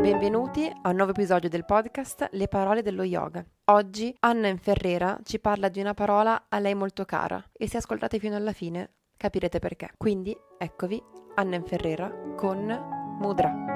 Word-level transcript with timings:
Benvenuti 0.00 0.70
a 0.82 0.90
un 0.90 0.94
nuovo 0.94 1.10
episodio 1.10 1.48
del 1.48 1.64
podcast 1.64 2.28
Le 2.30 2.46
parole 2.46 2.82
dello 2.82 3.02
yoga. 3.02 3.44
Oggi 3.64 4.14
Anna 4.20 4.46
Inferrera 4.46 5.18
ci 5.24 5.40
parla 5.40 5.68
di 5.68 5.80
una 5.80 5.92
parola 5.92 6.44
a 6.48 6.60
lei 6.60 6.76
molto 6.76 7.04
cara 7.04 7.44
e 7.52 7.68
se 7.68 7.78
ascoltate 7.78 8.20
fino 8.20 8.36
alla 8.36 8.52
fine 8.52 8.92
capirete 9.16 9.58
perché. 9.58 9.90
Quindi 9.96 10.36
eccovi 10.56 11.02
Anna 11.34 11.56
Inferrera 11.56 12.12
con 12.36 13.18
Mudra. 13.18 13.75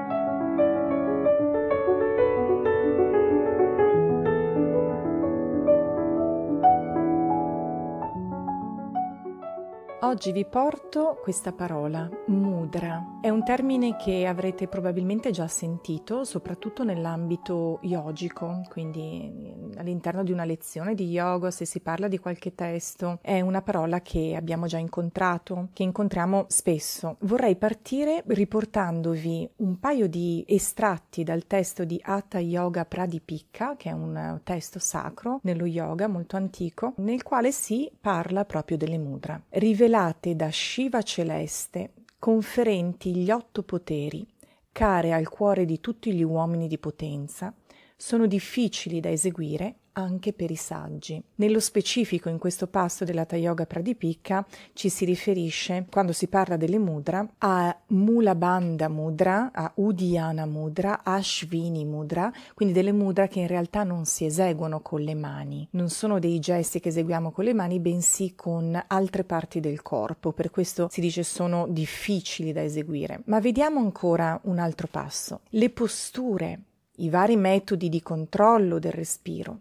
Oggi 10.11 10.33
vi 10.33 10.43
porto 10.43 11.17
questa 11.23 11.53
parola, 11.53 12.09
mudra. 12.25 13.19
È 13.21 13.29
un 13.29 13.45
termine 13.45 13.95
che 13.95 14.27
avrete 14.27 14.67
probabilmente 14.67 15.31
già 15.31 15.47
sentito, 15.47 16.25
soprattutto 16.25 16.83
nell'ambito 16.83 17.79
yogico, 17.83 18.61
quindi 18.67 19.31
all'interno 19.77 20.23
di 20.23 20.31
una 20.31 20.43
lezione 20.43 20.95
di 20.95 21.09
yoga, 21.09 21.51
se 21.51 21.65
si 21.65 21.79
parla 21.79 22.07
di 22.07 22.17
qualche 22.17 22.55
testo. 22.55 23.19
È 23.21 23.39
una 23.41 23.61
parola 23.61 24.01
che 24.01 24.35
abbiamo 24.35 24.65
già 24.65 24.77
incontrato, 24.77 25.69
che 25.73 25.83
incontriamo 25.83 26.45
spesso. 26.47 27.17
Vorrei 27.21 27.55
partire 27.55 28.23
riportandovi 28.25 29.49
un 29.57 29.79
paio 29.79 30.07
di 30.07 30.43
estratti 30.47 31.23
dal 31.23 31.45
testo 31.47 31.85
di 31.85 31.99
Hatha 32.03 32.39
Yoga 32.39 32.85
Pradipika, 32.85 33.75
che 33.77 33.89
è 33.89 33.93
un 33.93 34.39
testo 34.43 34.79
sacro 34.79 35.39
nello 35.43 35.65
yoga 35.65 36.07
molto 36.07 36.37
antico, 36.37 36.93
nel 36.97 37.23
quale 37.23 37.51
si 37.51 37.89
parla 37.99 38.45
proprio 38.45 38.77
delle 38.77 38.97
mudra. 38.97 39.41
Rivela 39.49 39.91
rivelate 39.91 40.35
da 40.35 40.49
Shiva 40.49 41.01
celeste, 41.01 41.91
conferenti 42.17 43.15
gli 43.15 43.29
otto 43.29 43.63
poteri, 43.63 44.25
care 44.71 45.11
al 45.11 45.27
cuore 45.27 45.65
di 45.65 45.79
tutti 45.79 46.13
gli 46.13 46.23
uomini 46.23 46.67
di 46.67 46.77
potenza, 46.77 47.53
sono 48.01 48.25
difficili 48.25 48.99
da 48.99 49.11
eseguire 49.11 49.75
anche 49.93 50.33
per 50.33 50.49
i 50.49 50.55
saggi. 50.55 51.21
Nello 51.35 51.59
specifico 51.59 52.29
in 52.29 52.39
questo 52.39 52.65
passo 52.65 53.03
della 53.03 53.27
Yoga 53.29 53.67
Pradipika 53.67 54.43
ci 54.73 54.89
si 54.89 55.05
riferisce, 55.05 55.85
quando 55.89 56.11
si 56.11 56.27
parla 56.27 56.57
delle 56.57 56.79
mudra, 56.79 57.27
a 57.37 57.77
Mula 57.87 58.33
Bandha 58.33 58.89
Mudra, 58.89 59.51
a 59.53 59.71
Uddiyana 59.75 60.47
Mudra, 60.47 61.03
a 61.03 61.15
Ashvini 61.15 61.85
Mudra, 61.85 62.31
quindi 62.55 62.73
delle 62.73 62.91
mudra 62.91 63.27
che 63.27 63.41
in 63.41 63.47
realtà 63.47 63.83
non 63.83 64.05
si 64.05 64.25
eseguono 64.25 64.79
con 64.79 65.01
le 65.01 65.13
mani, 65.13 65.67
non 65.71 65.89
sono 65.89 66.17
dei 66.17 66.39
gesti 66.39 66.79
che 66.79 66.89
eseguiamo 66.89 67.31
con 67.31 67.43
le 67.43 67.53
mani, 67.53 67.79
bensì 67.79 68.33
con 68.33 68.81
altre 68.87 69.23
parti 69.25 69.59
del 69.59 69.83
corpo, 69.83 70.31
per 70.31 70.49
questo 70.49 70.87
si 70.89 71.01
dice 71.01 71.21
sono 71.21 71.67
difficili 71.69 72.51
da 72.51 72.63
eseguire. 72.63 73.21
Ma 73.25 73.39
vediamo 73.39 73.79
ancora 73.79 74.39
un 74.45 74.57
altro 74.57 74.87
passo. 74.89 75.41
Le 75.49 75.69
posture, 75.69 76.59
i 77.01 77.09
vari 77.09 77.35
metodi 77.35 77.89
di 77.89 78.01
controllo 78.01 78.79
del 78.79 78.91
respiro 78.91 79.59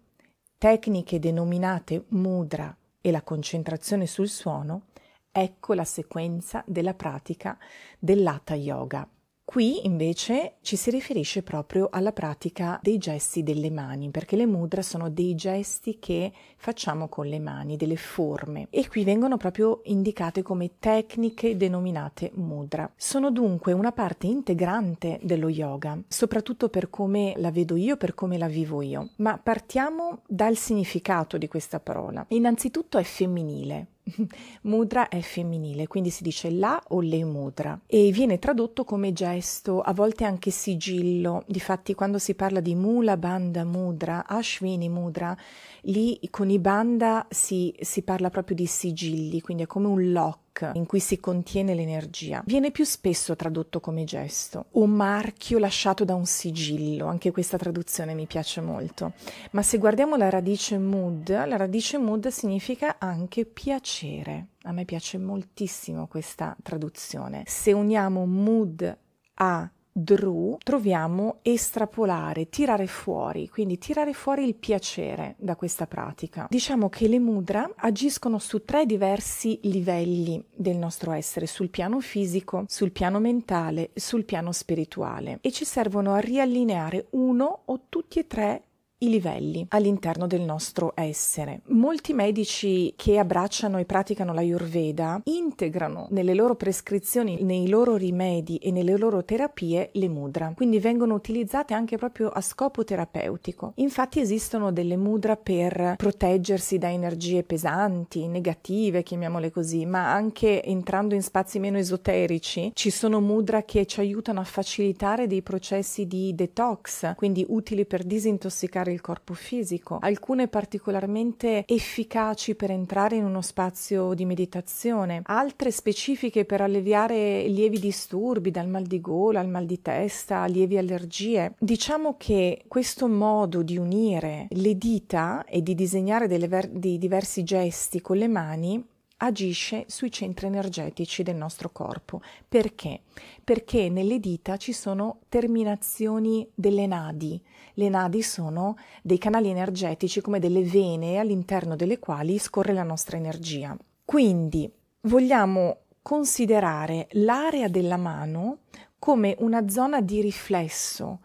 tecniche 0.61 1.19
denominate 1.19 2.05
mudra 2.09 2.77
e 3.01 3.11
la 3.11 3.23
concentrazione 3.23 4.07
sul 4.07 4.29
suono, 4.29 4.89
ecco 5.33 5.73
la 5.73 5.85
sequenza 5.85 6.63
della 6.67 6.93
pratica 6.93 7.57
dell'Hatha 7.99 8.55
Yoga. 8.57 9.09
Qui 9.51 9.85
invece 9.85 10.59
ci 10.61 10.77
si 10.77 10.91
riferisce 10.91 11.43
proprio 11.43 11.89
alla 11.91 12.13
pratica 12.13 12.79
dei 12.81 12.99
gesti 12.99 13.43
delle 13.43 13.69
mani, 13.69 14.09
perché 14.11 14.37
le 14.37 14.47
mudra 14.47 14.81
sono 14.81 15.11
dei 15.11 15.35
gesti 15.35 15.99
che 15.99 16.31
facciamo 16.57 17.09
con 17.09 17.27
le 17.27 17.41
mani, 17.41 17.77
delle 17.77 17.97
forme, 17.97 18.69
e 18.71 18.87
qui 18.87 19.03
vengono 19.03 19.39
proprio 19.39 19.81
indicate 19.87 20.43
come 20.43 20.79
tecniche 20.79 21.57
denominate 21.57 22.31
mudra. 22.35 22.89
Sono 22.95 23.33
dunque 23.33 23.73
una 23.73 23.91
parte 23.91 24.29
integrante 24.29 25.19
dello 25.21 25.49
yoga, 25.49 26.01
soprattutto 26.07 26.69
per 26.69 26.89
come 26.89 27.35
la 27.39 27.51
vedo 27.51 27.75
io, 27.75 27.97
per 27.97 28.15
come 28.15 28.39
la 28.39 28.47
vivo 28.47 28.83
io. 28.83 29.09
Ma 29.17 29.37
partiamo 29.37 30.21
dal 30.29 30.55
significato 30.55 31.39
di 31.39 31.49
questa 31.49 31.81
parola. 31.81 32.25
Innanzitutto 32.29 32.99
è 32.99 33.03
femminile, 33.03 33.87
Mudra 34.63 35.09
è 35.09 35.21
femminile, 35.21 35.87
quindi 35.87 36.11
si 36.11 36.23
dice 36.23 36.51
la 36.51 36.83
o 36.89 37.01
le 37.01 37.25
mudra 37.25 37.81
e 37.87 38.11
viene 38.11 38.39
tradotto 38.39 38.85
come 38.85 39.13
gesto, 39.13 39.81
a 39.81 39.93
volte 39.93 40.25
anche 40.25 40.51
sigillo. 40.51 41.45
Difatti, 41.47 41.95
quando 41.95 42.19
si 42.19 42.35
parla 42.35 42.61
di 42.61 42.75
mula 42.75 43.17
banda 43.17 43.65
mudra, 43.65 44.27
ashwini 44.27 44.89
mudra, 44.89 45.37
lì 45.83 46.19
con 46.31 46.51
i 46.51 46.59
banda 46.59 47.27
si, 47.31 47.75
si 47.81 48.03
parla 48.03 48.31
proprio 48.31 48.57
di 48.57 48.67
sigilli, 48.67 49.41
quindi 49.41 49.65
è 49.65 49.67
come 49.67 49.87
un 49.87 50.13
lock 50.51 50.71
in 50.75 50.87
cui 50.87 51.01
si 51.01 51.21
contiene 51.21 51.75
l'energia. 51.75 52.43
Viene 52.45 52.71
più 52.71 52.85
spesso 52.85 53.37
tradotto 53.37 53.81
come 53.81 54.05
gesto 54.05 54.67
o 54.73 54.87
marchio 54.87 55.59
lasciato 55.59 56.05
da 56.05 56.15
un 56.15 56.27
sigillo, 56.27 57.07
anche 57.07 57.31
questa 57.31 57.57
traduzione 57.57 58.15
mi 58.15 58.27
piace 58.27 58.61
molto. 58.61 59.13
Ma 59.53 59.63
se 59.63 59.79
guardiamo 59.79 60.17
la 60.17 60.29
radice 60.29 60.79
mood, 60.79 61.29
la 61.29 61.57
radice 61.57 61.99
mood 61.99 62.29
significa 62.29 62.97
anche 62.99 63.45
piacere. 63.47 64.49
A 64.63 64.73
me 64.73 64.85
piace 64.85 65.19
moltissimo 65.19 66.07
questa 66.07 66.57
traduzione. 66.63 67.45
Se 67.47 67.73
uniamo 67.73 68.27
mood 68.27 68.99
a 69.35 69.71
Drew 69.93 70.57
troviamo 70.63 71.39
estrapolare, 71.43 72.49
tirare 72.49 72.87
fuori, 72.87 73.49
quindi 73.49 73.79
tirare 73.79 74.13
fuori 74.13 74.45
il 74.45 74.55
piacere 74.55 75.35
da 75.39 75.57
questa 75.57 75.87
pratica. 75.87 76.47
Diciamo 76.49 76.89
che 76.89 77.09
le 77.09 77.19
mudra 77.19 77.69
agiscono 77.77 78.39
su 78.39 78.65
tre 78.65 78.87
diversi 78.87 79.59
livelli 79.65 80.43
del 80.55 80.77
nostro 80.77 81.13
essere, 81.13 81.47
sul 81.47 81.71
piano 81.71 82.01
fisico, 82.01 82.65
sul 82.69 82.93
piano 82.93 83.19
mentale, 83.19 83.91
sul 83.95 84.25
piano 84.25 84.53
spirituale 84.53 85.39
e 85.41 85.51
ci 85.51 85.65
servono 85.65 86.15
a 86.15 86.19
riallineare 86.19 87.07
uno 87.11 87.63
o 87.65 87.81
tutti 87.89 88.19
e 88.21 88.27
tre 88.27 88.63
i 89.03 89.09
livelli 89.09 89.65
all'interno 89.71 90.27
del 90.27 90.43
nostro 90.43 90.93
essere. 90.95 91.61
Molti 91.67 92.13
medici 92.13 92.93
che 92.97 93.19
abbracciano 93.19 93.79
e 93.79 93.85
praticano 93.85 94.35
la 94.35 94.41
Ayurveda 94.41 95.21
integrano 95.25 96.07
nelle 96.11 96.35
loro 96.35 96.55
prescrizioni, 96.55 97.43
nei 97.43 97.69
loro 97.69 97.97
rimedi 97.97 98.57
e 98.57 98.71
nelle 98.71 98.97
loro 98.97 99.25
terapie 99.25 99.91
le 99.93 100.09
mudra, 100.09 100.53
quindi 100.55 100.79
vengono 100.79 101.15
utilizzate 101.15 101.73
anche 101.73 101.97
proprio 101.97 102.29
a 102.29 102.41
scopo 102.41 102.85
terapeutico. 102.85 103.73
Infatti 103.77 104.21
esistono 104.21 104.71
delle 104.73 104.97
mudra 104.97 105.37
per 105.37 105.95
proteggersi 105.97 106.77
da 106.79 106.91
energie 106.91 107.43
pesanti, 107.43 108.27
negative, 108.27 109.03
chiamiamole 109.03 109.51
così, 109.51 109.87
ma 109.87 110.13
anche 110.13 110.63
entrando 110.63 111.15
in 111.15 111.23
spazi 111.23 111.59
meno 111.59 111.79
esoterici, 111.79 112.73
ci 112.75 112.91
sono 112.91 113.21
mudra 113.21 113.63
che 113.63 113.87
ci 113.87 114.01
aiutano 114.01 114.41
a 114.41 114.45
facilitare 114.45 115.27
dei 115.27 115.43
processi 115.43 116.07
di 116.07 116.35
detox, 116.35 117.15
quindi 117.15 117.45
utili 117.49 117.87
per 117.87 118.05
disintossicare 118.05 118.90
il 118.93 119.01
corpo 119.01 119.35
fisico, 119.35 119.99
alcune 120.01 120.49
particolarmente 120.49 121.65
efficaci 121.67 122.55
per 122.55 122.71
entrare 122.71 123.17
in 123.17 123.25
uno 123.25 123.43
spazio 123.43 124.15
di 124.15 124.25
meditazione, 124.25 125.21
altre 125.25 125.71
specifiche 125.71 126.45
per 126.45 126.61
alleviare 126.61 127.47
lievi 127.47 127.79
disturbi 127.79 128.51
dal 128.51 128.69
mal 128.69 128.85
di 128.85 129.01
gola 129.01 129.41
al 129.41 129.49
mal 129.49 129.67
di 129.67 129.81
testa, 129.81 130.45
lievi 130.47 130.79
allergie. 130.79 131.55
Diciamo 131.59 132.17
che 132.17 132.65
questo 132.69 133.09
modo 133.09 133.63
di 133.63 133.77
unire 133.77 134.47
le 134.51 134.77
dita 134.77 135.45
e 135.45 135.63
di 135.63 135.75
disegnare 135.75 136.27
ver- 136.27 136.71
dei 136.71 136.99
diversi 136.99 137.43
gesti 137.43 138.01
con 138.01 138.17
le 138.17 138.29
mani 138.29 138.85
agisce 139.23 139.85
sui 139.89 140.11
centri 140.11 140.47
energetici 140.47 141.23
del 141.23 141.37
nostro 141.37 141.71
corpo. 141.71 142.21
Perché? 142.49 143.03
Perché 143.43 143.89
nelle 143.89 144.19
dita 144.19 144.57
ci 144.57 144.73
sono 144.73 145.21
terminazioni 145.29 146.49
delle 146.55 146.87
nadi. 146.87 147.41
Le 147.75 147.89
nadi 147.89 148.23
sono 148.23 148.77
dei 149.03 149.19
canali 149.19 149.49
energetici 149.49 150.21
come 150.21 150.39
delle 150.39 150.63
vene 150.63 151.19
all'interno 151.19 151.77
delle 151.77 151.99
quali 151.99 152.39
scorre 152.39 152.73
la 152.73 152.83
nostra 152.83 153.17
energia. 153.17 153.77
Quindi 154.05 154.71
vogliamo 155.03 155.79
considerare 156.03 157.09
l'area 157.13 157.69
della 157.69 157.97
mano 157.97 158.59
come 158.99 159.35
una 159.39 159.69
zona 159.69 160.01
di 160.01 160.21
riflesso 160.21 161.21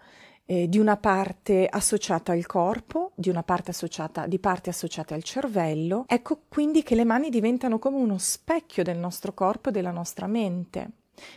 eh, 0.46 0.70
di 0.70 0.80
una 0.80 0.98
parte 0.98 1.68
associata 1.70 2.32
al 2.32 2.46
corpo, 2.46 3.12
di 3.16 3.30
una 3.30 3.44
parte 3.44 3.72
associata, 3.72 4.28
di 4.28 4.40
parte 4.40 4.70
associate 4.70 5.14
al 5.14 5.24
cervello. 5.24 6.06
Ecco 6.08 6.42
quindi 6.48 6.84
che 6.84 6.96
le 6.96 7.06
mani 7.06 7.30
diventano 7.30 7.80
come 7.80 7.98
uno 7.98 8.18
specchio 8.18 8.84
del 8.84 8.98
nostro 8.98 9.34
corpo 9.34 9.70
e 9.70 9.72
della 9.72 9.92
nostra 9.92 10.28
mente. 10.28 10.90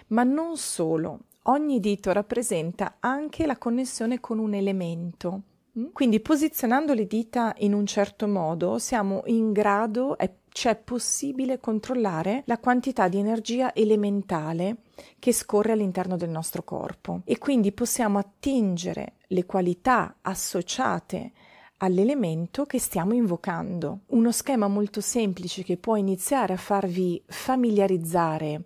Ma 0.09 0.25
non 0.25 0.57
solo, 0.57 1.21
ogni 1.45 1.81
dito 1.81 2.13
rappresenta 2.13 2.97
anche 3.01 3.47
la 3.47 3.57
connessione 3.57 4.21
con 4.21 4.39
un 4.39 4.55
elemento. 4.55 5.43
Mm? 5.79 5.87
Quindi 5.93 6.21
posizionando 6.21 6.95
le 6.95 7.07
dita 7.07 7.55
in 7.59 7.73
un 7.73 7.87
certo 7.87 8.27
modo 8.27 8.79
siamo 8.79 9.23
in 9.27 9.53
grado, 9.53 10.19
è 10.19 10.31
c'è 10.51 10.77
possibile 10.77 11.61
controllare 11.61 12.43
la 12.47 12.59
quantità 12.59 13.09
di 13.09 13.19
energia 13.19 13.75
elementale 13.75 14.79
che 15.19 15.33
scorre 15.33 15.73
all'interno 15.73 16.17
del 16.17 16.31
nostro 16.31 16.63
corpo 16.63 17.23
e 17.25 17.39
quindi 17.39 17.73
possiamo 17.73 18.19
attingere 18.19 19.15
le 19.29 19.45
qualità 19.47 20.17
associate 20.23 21.33
all'elemento 21.79 22.65
che 22.65 22.79
stiamo 22.79 23.15
invocando. 23.15 24.01
Uno 24.07 24.33
schema 24.33 24.69
molto 24.69 25.01
semplice 25.01 25.63
che 25.63 25.77
può 25.77 25.97
iniziare 25.97 26.53
a 26.55 26.59
farvi 26.59 27.23
familiarizzare 27.27 28.65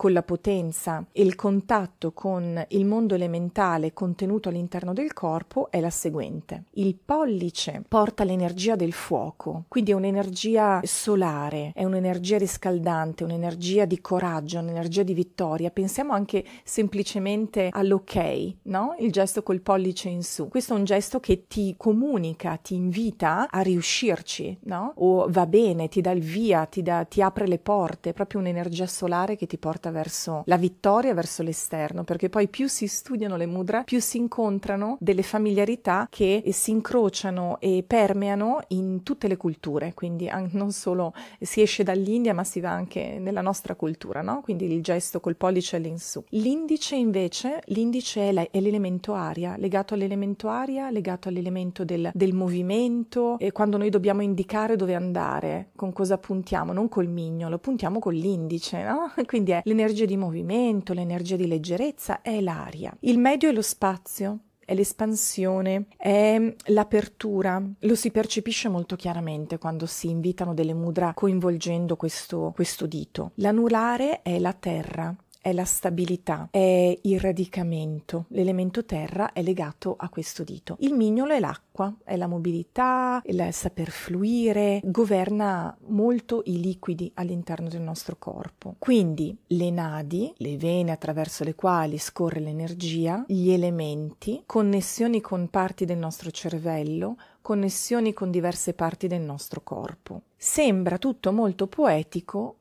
con 0.00 0.14
la 0.14 0.22
potenza 0.22 1.04
e 1.12 1.20
il 1.20 1.34
contatto 1.34 2.12
con 2.12 2.64
il 2.68 2.86
mondo 2.86 3.14
elementale 3.14 3.92
contenuto 3.92 4.48
all'interno 4.48 4.94
del 4.94 5.12
corpo 5.12 5.70
è 5.70 5.78
la 5.78 5.90
seguente. 5.90 6.64
Il 6.76 6.94
pollice 6.96 7.82
porta 7.86 8.24
l'energia 8.24 8.76
del 8.76 8.94
fuoco, 8.94 9.64
quindi 9.68 9.90
è 9.90 9.94
un'energia 9.94 10.80
solare, 10.84 11.72
è 11.74 11.84
un'energia 11.84 12.38
riscaldante, 12.38 13.24
un'energia 13.24 13.84
di 13.84 14.00
coraggio, 14.00 14.60
un'energia 14.60 15.02
di 15.02 15.12
vittoria. 15.12 15.70
Pensiamo 15.70 16.14
anche 16.14 16.46
semplicemente 16.64 17.68
all'ok, 17.70 18.54
no? 18.62 18.96
Il 19.00 19.12
gesto 19.12 19.42
col 19.42 19.60
pollice 19.60 20.08
in 20.08 20.22
su. 20.22 20.48
Questo 20.48 20.72
è 20.72 20.78
un 20.78 20.84
gesto 20.84 21.20
che 21.20 21.44
ti 21.46 21.74
comunica, 21.76 22.56
ti 22.56 22.74
invita 22.74 23.48
a 23.50 23.60
riuscirci, 23.60 24.60
no? 24.62 24.94
O 24.96 25.26
va 25.28 25.44
bene, 25.44 25.88
ti 25.88 26.00
dà 26.00 26.12
il 26.12 26.22
via, 26.22 26.64
ti, 26.64 26.80
dà, 26.80 27.04
ti 27.04 27.20
apre 27.20 27.46
le 27.46 27.58
porte, 27.58 28.08
è 28.08 28.12
proprio 28.14 28.40
un'energia 28.40 28.86
solare 28.86 29.36
che 29.36 29.46
ti 29.46 29.58
porta 29.58 29.88
verso 29.90 30.42
la 30.46 30.56
vittoria, 30.56 31.14
verso 31.14 31.42
l'esterno, 31.42 32.04
perché 32.04 32.28
poi 32.28 32.48
più 32.48 32.68
si 32.68 32.86
studiano 32.86 33.36
le 33.36 33.46
mudra, 33.46 33.82
più 33.82 34.00
si 34.00 34.18
incontrano 34.18 34.96
delle 35.00 35.22
familiarità 35.22 36.06
che 36.10 36.42
si 36.52 36.70
incrociano 36.70 37.58
e 37.60 37.84
permeano 37.86 38.60
in 38.68 39.02
tutte 39.02 39.28
le 39.28 39.36
culture, 39.36 39.94
quindi 39.94 40.30
non 40.52 40.72
solo 40.72 41.12
si 41.40 41.62
esce 41.62 41.82
dall'India, 41.82 42.34
ma 42.34 42.44
si 42.44 42.60
va 42.60 42.70
anche 42.70 43.18
nella 43.18 43.40
nostra 43.40 43.74
cultura, 43.74 44.22
no? 44.22 44.40
Quindi 44.42 44.72
il 44.72 44.82
gesto 44.82 45.20
col 45.20 45.36
pollice 45.36 45.76
all'insù. 45.76 46.22
L'indice 46.30 46.96
invece, 46.96 47.62
l'indice 47.66 48.28
è, 48.28 48.32
la, 48.32 48.46
è 48.50 48.60
l'elemento 48.60 49.14
aria, 49.14 49.56
legato 49.56 49.94
all'elemento 49.94 50.48
aria, 50.48 50.90
legato 50.90 51.28
all'elemento 51.28 51.84
del, 51.84 52.10
del 52.14 52.34
movimento, 52.34 53.38
e 53.38 53.52
quando 53.52 53.76
noi 53.76 53.90
dobbiamo 53.90 54.22
indicare 54.22 54.76
dove 54.76 54.94
andare, 54.94 55.70
con 55.76 55.92
cosa 55.92 56.18
puntiamo, 56.18 56.72
non 56.72 56.88
col 56.88 57.08
mignolo, 57.08 57.58
puntiamo 57.58 57.98
con 57.98 58.14
l'indice, 58.14 58.82
no? 58.82 59.12
Quindi 59.26 59.52
è 59.52 59.62
l'energia 59.80 60.04
di 60.04 60.16
movimento, 60.18 60.92
l'energia 60.92 61.36
di 61.36 61.46
leggerezza, 61.46 62.20
è 62.20 62.40
l'aria. 62.40 62.94
Il 63.00 63.18
medio 63.18 63.48
è 63.48 63.52
lo 63.52 63.62
spazio, 63.62 64.40
è 64.62 64.74
l'espansione, 64.74 65.86
è 65.96 66.54
l'apertura. 66.66 67.62
Lo 67.80 67.94
si 67.94 68.10
percepisce 68.10 68.68
molto 68.68 68.94
chiaramente 68.94 69.56
quando 69.56 69.86
si 69.86 70.10
invitano 70.10 70.52
delle 70.52 70.74
mudra 70.74 71.14
coinvolgendo 71.14 71.96
questo, 71.96 72.52
questo 72.54 72.86
dito. 72.86 73.32
L'anulare 73.36 74.20
è 74.20 74.38
la 74.38 74.52
terra, 74.52 75.16
è 75.42 75.52
la 75.52 75.64
stabilità, 75.64 76.48
è 76.50 76.98
il 77.00 77.18
radicamento. 77.18 78.26
L'elemento 78.28 78.84
terra 78.84 79.32
è 79.32 79.42
legato 79.42 79.94
a 79.98 80.10
questo 80.10 80.44
dito. 80.44 80.76
Il 80.80 80.92
mignolo 80.92 81.32
è 81.32 81.40
l'acqua, 81.40 81.94
è 82.04 82.16
la 82.16 82.26
mobilità, 82.26 83.22
il 83.24 83.48
saper 83.52 83.90
fluire, 83.90 84.80
governa 84.84 85.74
molto 85.86 86.42
i 86.44 86.60
liquidi 86.60 87.10
all'interno 87.14 87.68
del 87.68 87.80
nostro 87.80 88.16
corpo. 88.18 88.74
Quindi 88.78 89.34
le 89.46 89.70
nadi, 89.70 90.32
le 90.36 90.58
vene 90.58 90.92
attraverso 90.92 91.42
le 91.42 91.54
quali 91.54 91.96
scorre 91.96 92.40
l'energia, 92.40 93.24
gli 93.26 93.50
elementi, 93.50 94.42
connessioni 94.44 95.22
con 95.22 95.48
parti 95.48 95.86
del 95.86 95.98
nostro 95.98 96.30
cervello, 96.30 97.16
connessioni 97.40 98.12
con 98.12 98.30
diverse 98.30 98.74
parti 98.74 99.06
del 99.06 99.22
nostro 99.22 99.62
corpo. 99.62 100.22
Sembra 100.36 100.98
tutto 100.98 101.32
molto 101.32 101.66
poetico, 101.66 102.56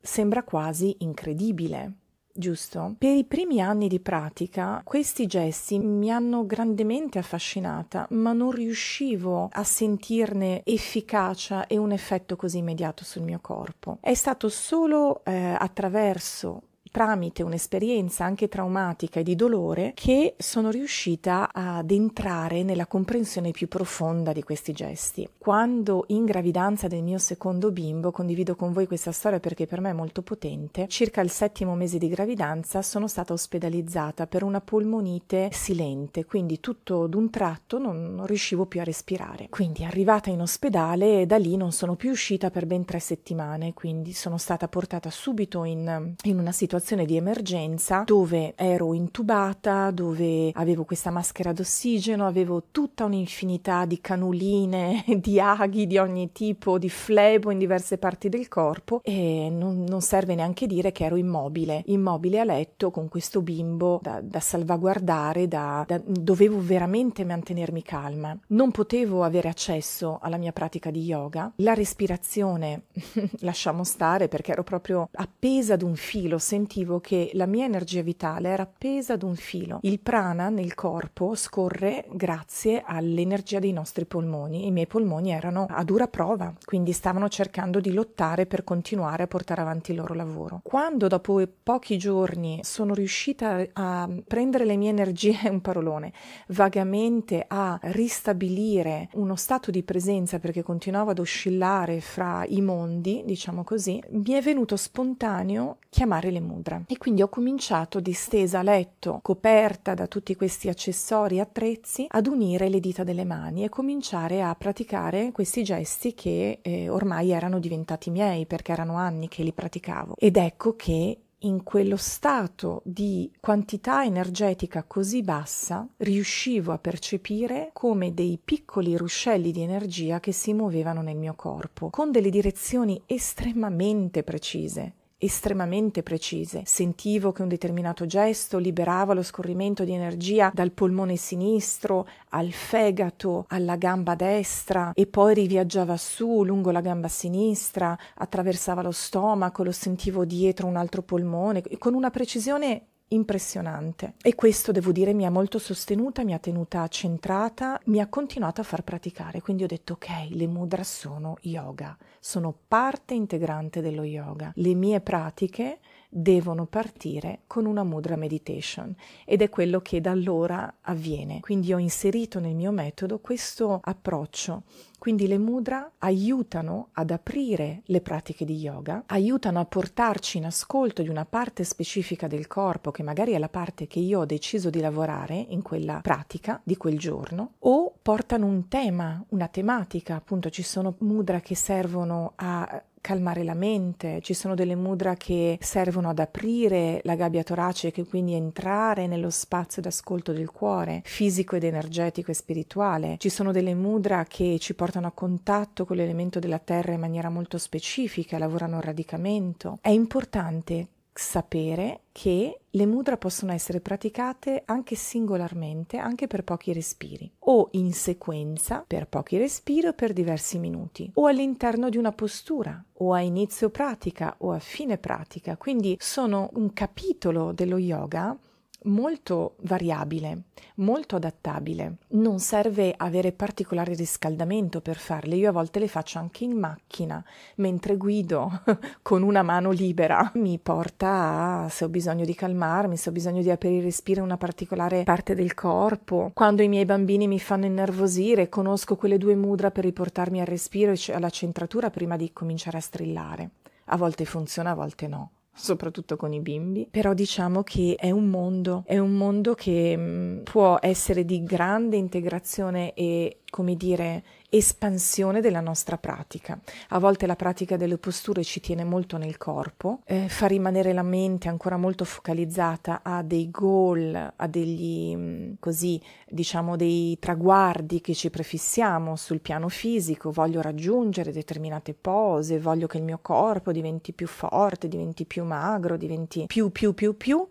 sembra 0.00 0.44
quasi 0.44 0.96
incredibile 1.00 1.94
giusto? 2.32 2.94
Per 2.98 3.14
i 3.14 3.24
primi 3.24 3.60
anni 3.60 3.88
di 3.88 4.00
pratica 4.00 4.80
questi 4.84 5.26
gesti 5.26 5.78
mi 5.78 6.10
hanno 6.10 6.46
grandemente 6.46 7.18
affascinata, 7.18 8.06
ma 8.10 8.32
non 8.32 8.50
riuscivo 8.50 9.48
a 9.52 9.64
sentirne 9.64 10.62
efficacia 10.64 11.66
e 11.66 11.76
un 11.76 11.92
effetto 11.92 12.36
così 12.36 12.58
immediato 12.58 13.04
sul 13.04 13.22
mio 13.22 13.38
corpo. 13.40 13.98
È 14.00 14.14
stato 14.14 14.48
solo 14.48 15.24
eh, 15.24 15.54
attraverso 15.58 16.62
tramite 16.92 17.42
un'esperienza 17.42 18.24
anche 18.24 18.48
traumatica 18.48 19.18
e 19.18 19.22
di 19.24 19.34
dolore 19.34 19.92
che 19.94 20.34
sono 20.36 20.70
riuscita 20.70 21.50
ad 21.52 21.90
entrare 21.90 22.62
nella 22.62 22.86
comprensione 22.86 23.50
più 23.50 23.66
profonda 23.66 24.32
di 24.32 24.42
questi 24.42 24.72
gesti. 24.72 25.26
Quando 25.38 26.04
in 26.08 26.26
gravidanza 26.26 26.88
del 26.88 27.02
mio 27.02 27.16
secondo 27.16 27.72
bimbo, 27.72 28.10
condivido 28.10 28.54
con 28.54 28.72
voi 28.72 28.86
questa 28.86 29.10
storia 29.10 29.40
perché 29.40 29.66
per 29.66 29.80
me 29.80 29.90
è 29.90 29.94
molto 29.94 30.20
potente, 30.20 30.86
circa 30.88 31.22
il 31.22 31.30
settimo 31.30 31.74
mese 31.74 31.96
di 31.96 32.08
gravidanza 32.08 32.82
sono 32.82 33.08
stata 33.08 33.32
ospedalizzata 33.32 34.26
per 34.26 34.42
una 34.42 34.60
polmonite 34.60 35.48
silente, 35.50 36.26
quindi 36.26 36.60
tutto 36.60 37.06
d'un 37.06 37.30
tratto 37.30 37.78
non, 37.78 38.14
non 38.14 38.26
riuscivo 38.26 38.66
più 38.66 38.80
a 38.80 38.84
respirare. 38.84 39.48
Quindi 39.48 39.84
arrivata 39.84 40.28
in 40.28 40.42
ospedale 40.42 41.24
da 41.24 41.38
lì 41.38 41.56
non 41.56 41.72
sono 41.72 41.96
più 41.96 42.10
uscita 42.10 42.50
per 42.50 42.66
ben 42.66 42.84
tre 42.84 43.00
settimane, 43.00 43.72
quindi 43.72 44.12
sono 44.12 44.36
stata 44.36 44.68
portata 44.68 45.08
subito 45.08 45.64
in, 45.64 46.14
in 46.24 46.38
una 46.38 46.52
situazione 46.52 46.80
situazione 46.82 47.04
di 47.04 47.16
emergenza 47.16 48.02
dove 48.04 48.54
ero 48.56 48.92
intubata, 48.92 49.92
dove 49.92 50.50
avevo 50.54 50.84
questa 50.84 51.10
maschera 51.10 51.52
d'ossigeno, 51.52 52.26
avevo 52.26 52.64
tutta 52.72 53.04
un'infinità 53.04 53.84
di 53.84 54.00
canuline, 54.00 55.04
di 55.22 55.38
aghi 55.38 55.86
di 55.86 55.96
ogni 55.98 56.32
tipo, 56.32 56.78
di 56.78 56.90
flebo 56.90 57.52
in 57.52 57.58
diverse 57.58 57.98
parti 57.98 58.28
del 58.28 58.48
corpo 58.48 59.00
e 59.04 59.48
non, 59.48 59.84
non 59.84 60.00
serve 60.00 60.34
neanche 60.34 60.66
dire 60.66 60.90
che 60.90 61.04
ero 61.04 61.14
immobile, 61.14 61.84
immobile 61.86 62.40
a 62.40 62.44
letto 62.44 62.90
con 62.90 63.08
questo 63.08 63.42
bimbo 63.42 64.00
da, 64.02 64.20
da 64.20 64.40
salvaguardare, 64.40 65.46
da, 65.46 65.84
da, 65.86 66.00
dovevo 66.04 66.60
veramente 66.60 67.24
mantenermi 67.24 67.82
calma. 67.82 68.36
Non 68.48 68.72
potevo 68.72 69.22
avere 69.22 69.48
accesso 69.48 70.18
alla 70.20 70.36
mia 70.36 70.52
pratica 70.52 70.90
di 70.90 71.02
yoga, 71.02 71.52
la 71.56 71.74
respirazione 71.74 72.86
lasciamo 73.40 73.84
stare 73.84 74.26
perché 74.26 74.50
ero 74.50 74.64
proprio 74.64 75.08
appesa 75.12 75.74
ad 75.74 75.82
un 75.82 75.94
filo, 75.94 76.38
sentivo 76.38 76.70
sentivo 76.72 77.00
che 77.00 77.30
la 77.34 77.44
mia 77.44 77.66
energia 77.66 78.00
vitale 78.00 78.48
era 78.48 78.62
appesa 78.62 79.12
ad 79.12 79.22
un 79.22 79.36
filo. 79.36 79.78
Il 79.82 80.00
prana 80.00 80.48
nel 80.48 80.74
corpo 80.74 81.34
scorre 81.34 82.06
grazie 82.10 82.82
all'energia 82.84 83.58
dei 83.58 83.72
nostri 83.72 84.06
polmoni. 84.06 84.66
I 84.66 84.70
miei 84.70 84.86
polmoni 84.86 85.32
erano 85.32 85.66
a 85.68 85.84
dura 85.84 86.08
prova, 86.08 86.52
quindi 86.64 86.92
stavano 86.92 87.28
cercando 87.28 87.78
di 87.78 87.92
lottare 87.92 88.46
per 88.46 88.64
continuare 88.64 89.24
a 89.24 89.26
portare 89.26 89.60
avanti 89.60 89.90
il 89.90 89.98
loro 89.98 90.14
lavoro. 90.14 90.60
Quando 90.62 91.08
dopo 91.08 91.46
pochi 91.62 91.98
giorni 91.98 92.60
sono 92.62 92.94
riuscita 92.94 93.62
a 93.74 94.08
prendere 94.26 94.64
le 94.64 94.76
mie 94.76 94.90
energie, 94.90 95.38
un 95.50 95.60
parolone, 95.60 96.12
vagamente 96.48 97.44
a 97.46 97.78
ristabilire 97.82 99.08
uno 99.14 99.36
stato 99.36 99.70
di 99.70 99.82
presenza 99.82 100.38
perché 100.38 100.62
continuavo 100.62 101.10
ad 101.10 101.18
oscillare 101.18 102.00
fra 102.00 102.44
i 102.48 102.62
mondi, 102.62 103.22
diciamo 103.26 103.62
così, 103.62 104.02
mi 104.10 104.32
è 104.32 104.40
venuto 104.40 104.76
spontaneo 104.76 105.76
chiamare 105.90 106.30
le 106.30 106.40
mudra 106.40 106.61
mudra. 106.62 106.82
E 106.86 106.96
quindi 106.96 107.22
ho 107.22 107.28
cominciato 107.28 108.00
distesa 108.00 108.60
a 108.60 108.62
letto, 108.62 109.18
coperta 109.22 109.94
da 109.94 110.06
tutti 110.06 110.36
questi 110.36 110.68
accessori 110.68 111.36
e 111.36 111.40
attrezzi, 111.40 112.06
ad 112.08 112.26
unire 112.28 112.68
le 112.68 112.80
dita 112.80 113.02
delle 113.02 113.24
mani 113.24 113.64
e 113.64 113.68
cominciare 113.68 114.42
a 114.42 114.54
praticare 114.54 115.32
questi 115.32 115.64
gesti 115.64 116.14
che 116.14 116.60
eh, 116.62 116.88
ormai 116.88 117.32
erano 117.32 117.58
diventati 117.58 118.10
miei 118.10 118.46
perché 118.46 118.72
erano 118.72 118.96
anni 118.96 119.28
che 119.28 119.42
li 119.42 119.52
praticavo. 119.52 120.14
Ed 120.16 120.36
ecco 120.36 120.76
che 120.76 121.18
in 121.44 121.64
quello 121.64 121.96
stato 121.96 122.82
di 122.84 123.28
quantità 123.40 124.04
energetica 124.04 124.84
così 124.84 125.22
bassa 125.22 125.88
riuscivo 125.96 126.70
a 126.70 126.78
percepire 126.78 127.70
come 127.72 128.14
dei 128.14 128.38
piccoli 128.42 128.96
ruscelli 128.96 129.50
di 129.50 129.60
energia 129.60 130.20
che 130.20 130.30
si 130.30 130.52
muovevano 130.52 131.02
nel 131.02 131.16
mio 131.16 131.34
corpo, 131.34 131.90
con 131.90 132.12
delle 132.12 132.30
direzioni 132.30 133.02
estremamente 133.06 134.22
precise 134.22 134.94
estremamente 135.22 136.02
precise. 136.02 136.62
Sentivo 136.64 137.30
che 137.32 137.42
un 137.42 137.48
determinato 137.48 138.06
gesto 138.06 138.58
liberava 138.58 139.14
lo 139.14 139.22
scorrimento 139.22 139.84
di 139.84 139.92
energia 139.92 140.50
dal 140.52 140.72
polmone 140.72 141.16
sinistro 141.16 142.08
al 142.30 142.50
fegato, 142.50 143.44
alla 143.48 143.76
gamba 143.76 144.14
destra 144.14 144.92
e 144.94 145.06
poi 145.06 145.34
riviaggiava 145.34 145.96
su 145.96 146.42
lungo 146.44 146.70
la 146.70 146.80
gamba 146.80 147.08
sinistra, 147.08 147.96
attraversava 148.16 148.82
lo 148.82 148.90
stomaco, 148.90 149.62
lo 149.62 149.72
sentivo 149.72 150.24
dietro 150.24 150.66
un 150.66 150.76
altro 150.76 151.02
polmone, 151.02 151.62
con 151.78 151.94
una 151.94 152.10
precisione 152.10 152.86
impressionante. 153.12 154.14
E 154.22 154.34
questo 154.34 154.72
devo 154.72 154.92
dire 154.92 155.12
mi 155.12 155.24
ha 155.24 155.30
molto 155.30 155.58
sostenuta, 155.58 156.24
mi 156.24 156.34
ha 156.34 156.38
tenuta 156.38 156.86
centrata, 156.88 157.80
mi 157.86 158.00
ha 158.00 158.08
continuato 158.08 158.60
a 158.60 158.64
far 158.64 158.82
praticare, 158.82 159.40
quindi 159.40 159.64
ho 159.64 159.68
detto 159.68 159.94
ok, 159.94 160.08
le 160.30 160.46
mudra 160.46 160.82
sono 160.82 161.36
yoga, 161.42 161.96
sono 162.20 162.54
parte 162.66 163.14
integrante 163.14 163.80
dello 163.80 164.04
yoga, 164.04 164.52
le 164.56 164.74
mie 164.74 165.00
pratiche 165.00 165.78
devono 166.14 166.66
partire 166.66 167.40
con 167.46 167.64
una 167.64 167.84
mudra 167.84 168.16
meditation 168.16 168.94
ed 169.24 169.40
è 169.40 169.48
quello 169.48 169.80
che 169.80 170.02
da 170.02 170.10
allora 170.10 170.74
avviene. 170.82 171.40
Quindi 171.40 171.72
ho 171.72 171.78
inserito 171.78 172.38
nel 172.38 172.54
mio 172.54 172.70
metodo 172.70 173.18
questo 173.18 173.80
approccio. 173.82 174.64
Quindi 174.98 175.26
le 175.26 175.38
mudra 175.38 175.92
aiutano 175.98 176.90
ad 176.92 177.10
aprire 177.10 177.80
le 177.86 178.00
pratiche 178.02 178.44
di 178.44 178.56
yoga, 178.56 179.02
aiutano 179.06 179.58
a 179.58 179.64
portarci 179.64 180.36
in 180.36 180.44
ascolto 180.44 181.02
di 181.02 181.08
una 181.08 181.24
parte 181.24 181.64
specifica 181.64 182.28
del 182.28 182.46
corpo, 182.46 182.92
che 182.92 183.02
magari 183.02 183.32
è 183.32 183.38
la 183.38 183.48
parte 183.48 183.88
che 183.88 183.98
io 183.98 184.20
ho 184.20 184.26
deciso 184.26 184.70
di 184.70 184.78
lavorare 184.80 185.34
in 185.34 185.62
quella 185.62 186.00
pratica 186.02 186.60
di 186.62 186.76
quel 186.76 186.98
giorno, 186.98 187.54
o 187.60 187.92
portano 188.00 188.46
un 188.46 188.68
tema, 188.68 189.24
una 189.30 189.48
tematica, 189.48 190.14
appunto 190.14 190.50
ci 190.50 190.62
sono 190.62 190.94
mudra 190.98 191.40
che 191.40 191.56
servono 191.56 192.34
a 192.36 192.82
calmare 193.02 193.42
la 193.42 193.52
mente, 193.52 194.20
ci 194.22 194.32
sono 194.32 194.54
delle 194.54 194.76
mudra 194.76 195.14
che 195.16 195.58
servono 195.60 196.08
ad 196.08 196.20
aprire 196.20 197.00
la 197.04 197.16
gabbia 197.16 197.42
toracica 197.42 198.00
e 198.00 198.06
quindi 198.06 198.32
entrare 198.32 199.06
nello 199.06 199.28
spazio 199.28 199.82
d'ascolto 199.82 200.32
del 200.32 200.50
cuore, 200.50 201.02
fisico 201.04 201.56
ed 201.56 201.64
energetico 201.64 202.30
e 202.30 202.34
spirituale. 202.34 203.16
Ci 203.18 203.28
sono 203.28 203.52
delle 203.52 203.74
mudra 203.74 204.24
che 204.24 204.56
ci 204.58 204.74
portano 204.74 205.08
a 205.08 205.12
contatto 205.12 205.84
con 205.84 205.96
l'elemento 205.96 206.38
della 206.38 206.60
terra 206.60 206.92
in 206.92 207.00
maniera 207.00 207.28
molto 207.28 207.58
specifica, 207.58 208.38
lavorano 208.38 208.76
il 208.76 208.84
radicamento. 208.84 209.78
È 209.82 209.90
importante 209.90 210.86
sapere 211.12 212.00
che 212.12 212.60
le 212.70 212.86
mudra 212.86 213.16
possono 213.16 213.52
essere 213.52 213.80
praticate 213.80 214.62
anche 214.64 214.94
singolarmente, 214.94 215.98
anche 215.98 216.26
per 216.26 216.42
pochi 216.42 216.72
respiri, 216.72 217.30
o 217.40 217.68
in 217.72 217.92
sequenza 217.92 218.84
per 218.86 219.06
pochi 219.06 219.36
respiri 219.36 219.88
o 219.88 219.92
per 219.92 220.12
diversi 220.12 220.58
minuti, 220.58 221.10
o 221.14 221.26
all'interno 221.26 221.88
di 221.88 221.98
una 221.98 222.12
postura, 222.12 222.82
o 222.94 223.12
a 223.12 223.20
inizio 223.20 223.70
pratica 223.70 224.34
o 224.38 224.52
a 224.52 224.58
fine 224.58 224.98
pratica. 224.98 225.56
Quindi 225.56 225.96
sono 225.98 226.50
un 226.54 226.72
capitolo 226.72 227.52
dello 227.52 227.78
yoga 227.78 228.36
molto 228.84 229.56
variabile, 229.62 230.42
molto 230.76 231.16
adattabile. 231.16 231.96
Non 232.08 232.38
serve 232.38 232.94
avere 232.96 233.32
particolare 233.32 233.94
riscaldamento 233.94 234.80
per 234.80 234.96
farle. 234.96 235.36
Io 235.36 235.48
a 235.48 235.52
volte 235.52 235.78
le 235.78 235.88
faccio 235.88 236.18
anche 236.18 236.44
in 236.44 236.58
macchina, 236.58 237.22
mentre 237.56 237.96
guido 237.96 238.62
con 239.02 239.22
una 239.22 239.42
mano 239.42 239.70
libera. 239.70 240.30
Mi 240.34 240.58
porta 240.58 241.64
a, 241.64 241.68
se 241.68 241.84
ho 241.84 241.88
bisogno 241.88 242.24
di 242.24 242.34
calmarmi, 242.34 242.96
se 242.96 243.08
ho 243.10 243.12
bisogno 243.12 243.42
di 243.42 243.50
aprire 243.50 243.76
il 243.76 243.82
respiro 243.82 244.20
in 244.20 244.26
una 244.26 244.36
particolare 244.36 245.04
parte 245.04 245.34
del 245.34 245.54
corpo. 245.54 246.30
Quando 246.34 246.62
i 246.62 246.68
miei 246.68 246.84
bambini 246.84 247.28
mi 247.28 247.38
fanno 247.38 247.66
innervosire, 247.66 248.48
conosco 248.48 248.96
quelle 248.96 249.18
due 249.18 249.34
mudra 249.34 249.70
per 249.70 249.84
riportarmi 249.84 250.40
al 250.40 250.46
respiro 250.46 250.92
e 250.92 251.12
alla 251.12 251.30
centratura 251.30 251.90
prima 251.90 252.16
di 252.16 252.32
cominciare 252.32 252.78
a 252.78 252.80
strillare. 252.80 253.50
A 253.86 253.96
volte 253.96 254.24
funziona, 254.24 254.70
a 254.70 254.74
volte 254.74 255.06
no 255.06 255.30
soprattutto 255.54 256.16
con 256.16 256.32
i 256.32 256.40
bimbi, 256.40 256.88
però 256.90 257.14
diciamo 257.14 257.62
che 257.62 257.96
è 257.98 258.10
un 258.10 258.26
mondo, 258.26 258.84
è 258.86 258.98
un 258.98 259.12
mondo 259.12 259.54
che 259.54 259.96
mh, 259.96 260.00
mm, 260.02 260.42
può 260.42 260.78
essere 260.80 261.24
di 261.24 261.42
grande 261.42 261.96
integrazione 261.96 262.94
e 262.94 263.38
come 263.50 263.76
dire, 263.76 264.24
espansione 264.54 265.40
della 265.40 265.60
nostra 265.60 265.96
pratica. 265.96 266.60
A 266.88 266.98
volte 266.98 267.26
la 267.26 267.36
pratica 267.36 267.78
delle 267.78 267.96
posture 267.96 268.44
ci 268.44 268.60
tiene 268.60 268.84
molto 268.84 269.16
nel 269.16 269.38
corpo, 269.38 270.00
eh, 270.04 270.28
fa 270.28 270.46
rimanere 270.46 270.92
la 270.92 271.02
mente 271.02 271.48
ancora 271.48 271.78
molto 271.78 272.04
focalizzata 272.04 273.00
a 273.02 273.22
dei 273.22 273.50
goal, 273.50 274.32
a 274.36 274.46
degli, 274.46 275.16
mm, 275.16 275.52
così, 275.58 275.98
diciamo, 276.28 276.76
dei 276.76 277.16
traguardi 277.18 278.02
che 278.02 278.12
ci 278.12 278.28
prefissiamo 278.28 279.16
sul 279.16 279.40
piano 279.40 279.70
fisico. 279.70 280.30
Voglio 280.30 280.60
raggiungere 280.60 281.32
determinate 281.32 281.94
pose, 281.94 282.60
voglio 282.60 282.86
che 282.86 282.98
il 282.98 283.04
mio 283.04 283.20
corpo 283.22 283.72
diventi 283.72 284.12
più 284.12 284.26
forte, 284.26 284.86
diventi 284.86 285.24
più 285.24 285.44
magro, 285.44 285.96
diventi 285.96 286.44
più, 286.46 286.70
più, 286.70 286.92
più, 286.92 287.16
più. 287.16 287.48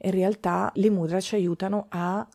In 0.00 0.10
realtà 0.12 0.70
le 0.76 0.88
mudra 0.88 1.20
ci 1.20 1.34
aiutano 1.34 1.86
a 1.90 2.26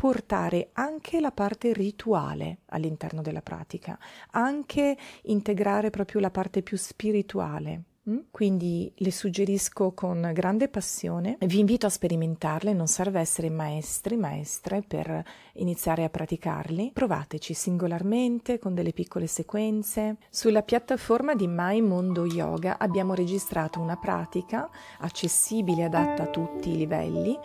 portare 0.00 0.70
anche 0.72 1.20
la 1.20 1.30
parte 1.30 1.74
rituale 1.74 2.60
all'interno 2.68 3.20
della 3.20 3.42
pratica, 3.42 3.98
anche 4.30 4.96
integrare 5.24 5.90
proprio 5.90 6.22
la 6.22 6.30
parte 6.30 6.62
più 6.62 6.78
spirituale. 6.78 7.82
Mm? 8.08 8.18
Quindi 8.30 8.90
le 8.96 9.10
suggerisco 9.10 9.92
con 9.92 10.30
grande 10.32 10.68
passione, 10.68 11.36
vi 11.40 11.58
invito 11.58 11.84
a 11.84 11.90
sperimentarle, 11.90 12.72
non 12.72 12.86
serve 12.86 13.20
essere 13.20 13.50
maestri, 13.50 14.16
maestre 14.16 14.82
per 14.88 15.22
iniziare 15.56 16.04
a 16.04 16.08
praticarli. 16.08 16.92
Provateci 16.94 17.52
singolarmente 17.52 18.58
con 18.58 18.72
delle 18.72 18.94
piccole 18.94 19.26
sequenze. 19.26 20.16
Sulla 20.30 20.62
piattaforma 20.62 21.34
di 21.34 21.46
My 21.46 21.82
Mondo 21.82 22.24
Yoga 22.24 22.78
abbiamo 22.78 23.12
registrato 23.12 23.80
una 23.80 23.98
pratica 23.98 24.66
accessibile, 25.00 25.84
adatta 25.84 26.22
a 26.22 26.28
tutti 26.28 26.70
i 26.70 26.76
livelli 26.78 27.38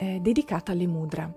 eh, 0.00 0.18
dedicata 0.20 0.72
alle 0.72 0.86
mudra. 0.86 1.30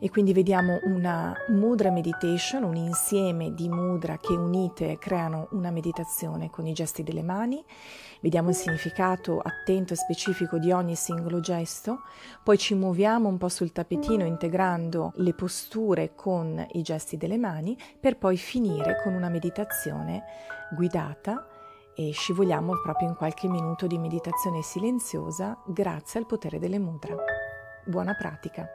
E 0.00 0.08
quindi 0.08 0.32
vediamo 0.32 0.78
una 0.84 1.34
mudra 1.48 1.90
meditation, 1.90 2.62
un 2.62 2.76
insieme 2.76 3.52
di 3.52 3.68
mudra 3.68 4.16
che 4.18 4.32
unite 4.32 4.96
creano 4.98 5.48
una 5.50 5.70
meditazione 5.70 6.48
con 6.48 6.66
i 6.66 6.72
gesti 6.72 7.02
delle 7.02 7.22
mani, 7.22 7.62
vediamo 8.20 8.48
il 8.48 8.54
significato 8.54 9.40
attento 9.40 9.92
e 9.92 9.96
specifico 9.96 10.58
di 10.58 10.72
ogni 10.72 10.96
singolo 10.96 11.40
gesto, 11.40 12.00
poi 12.42 12.56
ci 12.56 12.74
muoviamo 12.74 13.28
un 13.28 13.36
po' 13.36 13.50
sul 13.50 13.72
tappetino 13.72 14.24
integrando 14.24 15.12
le 15.16 15.34
posture 15.34 16.14
con 16.14 16.64
i 16.72 16.82
gesti 16.82 17.18
delle 17.18 17.38
mani 17.38 17.76
per 18.00 18.16
poi 18.16 18.38
finire 18.38 19.00
con 19.02 19.12
una 19.12 19.28
meditazione 19.28 20.24
guidata. 20.74 21.48
E 21.98 22.12
scivoliamo 22.12 22.74
proprio 22.82 23.08
in 23.08 23.14
qualche 23.14 23.48
minuto 23.48 23.86
di 23.86 23.96
meditazione 23.96 24.60
silenziosa 24.60 25.56
grazie 25.66 26.20
al 26.20 26.26
potere 26.26 26.58
delle 26.58 26.78
mudra. 26.78 27.16
Buona 27.88 28.14
pratica! 28.14 28.68